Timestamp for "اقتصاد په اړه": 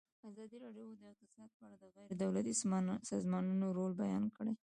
1.13-1.75